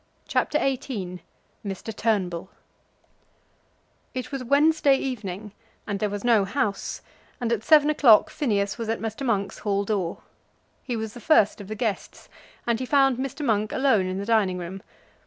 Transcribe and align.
CHAPTER 0.27 0.57
XVIII 0.57 1.21
Mr. 1.63 1.95
Turnbull 1.95 2.49
It 4.15 4.31
was 4.31 4.41
a 4.41 4.45
Wednesday 4.45 4.95
evening 4.97 5.51
and 5.85 5.99
there 5.99 6.09
was 6.09 6.23
no 6.23 6.43
House; 6.43 7.03
and 7.39 7.53
at 7.53 7.63
seven 7.63 7.91
o'clock 7.91 8.31
Phineas 8.31 8.79
was 8.79 8.89
at 8.89 8.97
Mr. 8.99 9.23
Monk's 9.23 9.59
hall 9.59 9.85
door. 9.85 10.23
He 10.81 10.95
was 10.95 11.13
the 11.13 11.21
first 11.21 11.61
of 11.61 11.67
the 11.67 11.75
guests, 11.75 12.29
and 12.65 12.79
he 12.79 12.85
found 12.87 13.17
Mr. 13.19 13.45
Monk 13.45 13.71
alone 13.71 14.07
in 14.07 14.17
the 14.17 14.25
dining 14.25 14.57
room. 14.57 14.81